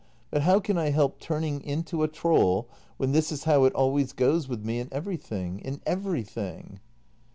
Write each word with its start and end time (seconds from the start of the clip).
]But 0.31 0.41
how 0.41 0.59
can 0.59 0.79
I 0.79 0.89
help 0.89 1.19
turning 1.19 1.61
into 1.61 2.01
a 2.01 2.07
troll, 2.07 2.67
when 2.97 3.11
this 3.11 3.31
is 3.31 3.43
how 3.43 3.65
it 3.65 3.73
always 3.75 4.13
goes 4.13 4.47
with 4.47 4.65
me 4.65 4.79
in 4.79 4.89
everything— 4.91 5.59
in 5.59 5.79
everything 5.85 6.79